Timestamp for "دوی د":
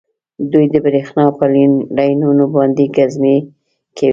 0.51-0.75